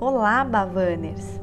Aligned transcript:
Olá, 0.00 0.44
Bavaners! 0.44 1.40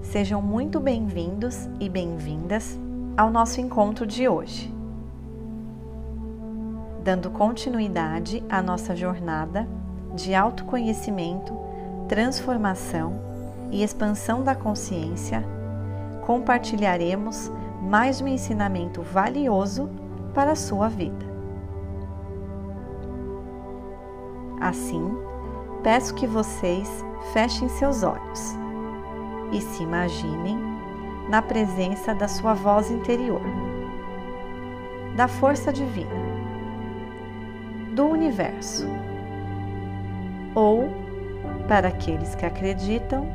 Sejam 0.00 0.40
muito 0.40 0.80
bem-vindos 0.80 1.68
e 1.78 1.90
bem-vindas 1.90 2.78
ao 3.14 3.28
nosso 3.28 3.60
encontro 3.60 4.06
de 4.06 4.26
hoje. 4.26 4.74
Dando 7.04 7.30
continuidade 7.30 8.42
à 8.48 8.62
nossa 8.62 8.96
jornada 8.96 9.68
de 10.14 10.34
autoconhecimento, 10.34 11.54
transformação 12.08 13.20
e 13.70 13.82
expansão 13.82 14.42
da 14.42 14.54
consciência, 14.54 15.44
compartilharemos 16.24 17.52
mais 17.82 18.22
um 18.22 18.26
ensinamento 18.26 19.02
valioso 19.02 19.86
para 20.32 20.52
a 20.52 20.56
sua 20.56 20.88
vida. 20.88 21.26
Assim, 24.58 25.27
peço 25.82 26.14
que 26.14 26.26
vocês 26.26 27.04
fechem 27.32 27.68
seus 27.68 28.02
olhos 28.02 28.56
e 29.52 29.60
se 29.60 29.82
imaginem 29.82 30.58
na 31.28 31.42
presença 31.42 32.14
da 32.14 32.26
sua 32.26 32.54
voz 32.54 32.90
interior, 32.90 33.42
da 35.14 35.28
força 35.28 35.72
divina, 35.72 36.10
do 37.94 38.06
universo, 38.06 38.86
ou, 40.54 40.88
para 41.66 41.88
aqueles 41.88 42.34
que 42.34 42.46
acreditam, 42.46 43.26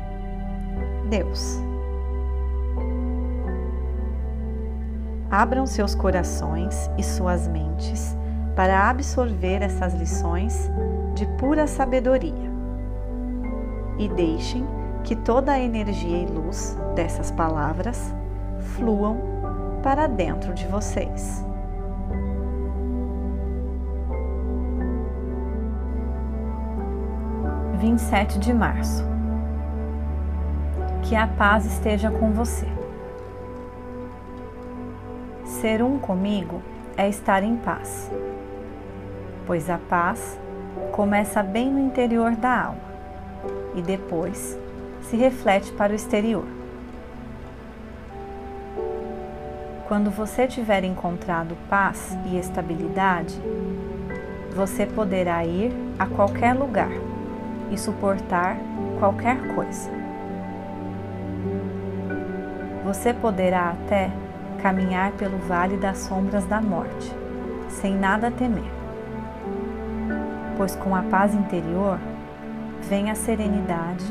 Deus. 1.08 1.60
Abram 5.30 5.66
seus 5.66 5.94
corações 5.94 6.90
e 6.98 7.02
suas 7.02 7.48
mentes 7.48 8.16
para 8.54 8.88
absorver 8.88 9.62
essas 9.62 9.94
lições 9.94 10.70
de 11.14 11.26
pura 11.38 11.66
sabedoria 11.66 12.52
e 13.98 14.08
deixem 14.08 14.66
que 15.02 15.14
toda 15.14 15.52
a 15.52 15.60
energia 15.60 16.18
e 16.18 16.26
luz 16.26 16.76
dessas 16.94 17.30
palavras 17.30 18.14
fluam 18.76 19.18
para 19.82 20.06
dentro 20.06 20.54
de 20.54 20.66
vocês. 20.66 21.44
Vinte 27.78 27.98
e 27.98 28.02
sete 28.02 28.38
de 28.38 28.54
março. 28.54 29.04
Que 31.02 31.14
a 31.14 31.26
paz 31.26 31.66
esteja 31.66 32.10
com 32.10 32.30
você. 32.32 32.66
Ser 35.44 35.82
um 35.82 35.98
comigo 35.98 36.62
é 36.96 37.08
estar 37.08 37.42
em 37.42 37.56
paz, 37.56 38.10
pois 39.46 39.68
a 39.68 39.78
paz 39.78 40.38
começa 40.92 41.42
bem 41.42 41.70
no 41.70 41.80
interior 41.80 42.34
da 42.36 42.66
alma 42.66 42.80
e 43.74 43.82
depois 43.82 44.58
se 45.02 45.16
reflete 45.16 45.72
para 45.72 45.92
o 45.92 45.96
exterior. 45.96 46.44
Quando 49.86 50.10
você 50.10 50.46
tiver 50.46 50.82
encontrado 50.82 51.56
paz 51.68 52.16
e 52.26 52.38
estabilidade, 52.38 53.38
você 54.54 54.86
poderá 54.86 55.44
ir 55.44 55.72
a 55.98 56.06
qualquer 56.06 56.54
lugar 56.54 56.90
e 57.70 57.76
suportar 57.76 58.56
qualquer 58.98 59.54
coisa. 59.54 59.90
Você 62.84 63.12
poderá 63.12 63.70
até 63.70 64.10
caminhar 64.62 65.12
pelo 65.12 65.36
vale 65.38 65.76
das 65.76 65.98
sombras 65.98 66.44
da 66.46 66.60
morte, 66.60 67.14
sem 67.68 67.94
nada 67.94 68.30
temer, 68.30 68.70
pois 70.56 70.74
com 70.76 70.94
a 70.94 71.02
paz 71.02 71.34
interior 71.34 71.98
vem 72.82 73.10
a 73.10 73.14
serenidade 73.14 74.06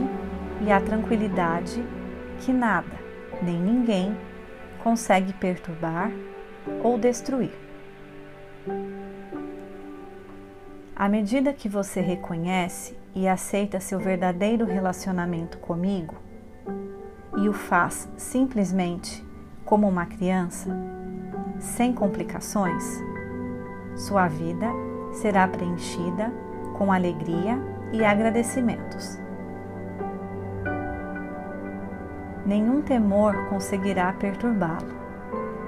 e 0.61 0.71
a 0.71 0.79
tranquilidade 0.79 1.83
que 2.39 2.51
nada, 2.51 2.95
nem 3.41 3.59
ninguém, 3.59 4.17
consegue 4.83 5.33
perturbar 5.33 6.11
ou 6.83 6.97
destruir. 6.97 7.51
À 10.95 11.09
medida 11.09 11.53
que 11.53 11.67
você 11.67 12.01
reconhece 12.01 12.97
e 13.15 13.27
aceita 13.27 13.79
seu 13.79 13.99
verdadeiro 13.99 14.65
relacionamento 14.65 15.57
comigo 15.57 16.15
e 17.37 17.49
o 17.49 17.53
faz 17.53 18.09
simplesmente 18.15 19.25
como 19.65 19.87
uma 19.87 20.05
criança, 20.05 20.69
sem 21.59 21.93
complicações, 21.93 22.83
sua 23.95 24.27
vida 24.27 24.67
será 25.13 25.47
preenchida 25.47 26.31
com 26.77 26.91
alegria 26.91 27.57
e 27.91 28.03
agradecimentos. 28.03 29.19
Nenhum 32.45 32.81
temor 32.81 33.47
conseguirá 33.47 34.11
perturbá-lo 34.13 34.93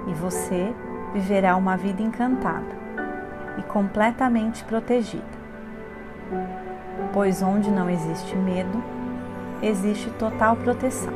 e 0.08 0.14
você 0.14 0.74
viverá 1.14 1.56
uma 1.56 1.78
vida 1.78 2.02
encantada 2.02 2.76
e 3.58 3.64
completamente 3.64 4.64
protegida. 4.66 5.24
Pois 7.14 7.42
onde 7.42 7.72
não 7.72 7.90
existe 7.90 8.36
medo, 8.36 8.84
existe 9.62 10.10
total 10.12 10.58
proteção. 10.58 11.14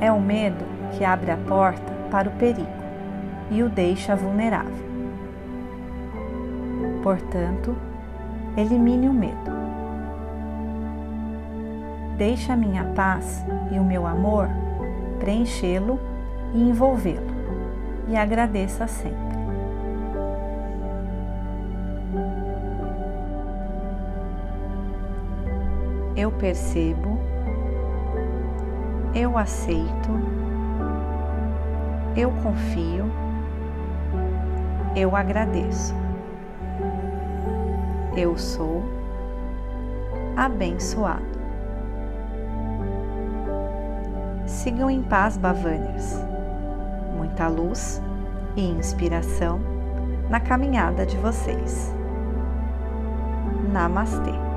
É 0.00 0.12
o 0.12 0.20
medo 0.20 0.64
que 0.92 1.04
abre 1.04 1.30
a 1.30 1.36
porta 1.36 1.92
para 2.10 2.28
o 2.28 2.32
perigo 2.32 2.79
e 3.50 3.62
o 3.62 3.68
deixa 3.68 4.14
vulnerável. 4.14 4.90
Portanto, 7.02 7.74
elimine 8.56 9.08
o 9.08 9.12
medo. 9.12 9.50
Deixe 12.16 12.52
a 12.52 12.56
minha 12.56 12.84
paz 12.94 13.44
e 13.72 13.78
o 13.78 13.84
meu 13.84 14.06
amor 14.06 14.48
preenchê-lo 15.18 15.98
e 16.52 16.68
envolvê-lo, 16.68 17.30
e 18.08 18.16
agradeça 18.16 18.86
sempre. 18.86 19.30
Eu 26.16 26.30
percebo, 26.32 27.18
eu 29.14 29.38
aceito, 29.38 30.10
eu 32.16 32.30
confio, 32.42 33.10
eu 34.94 35.14
agradeço. 35.14 35.94
Eu 38.16 38.36
sou 38.36 38.82
abençoado. 40.36 41.40
Sigam 44.46 44.90
em 44.90 45.02
paz, 45.02 45.36
Bavaniers. 45.36 46.18
Muita 47.16 47.46
luz 47.48 48.02
e 48.56 48.64
inspiração 48.64 49.60
na 50.28 50.40
caminhada 50.40 51.06
de 51.06 51.16
vocês. 51.18 51.94
Namastê. 53.72 54.49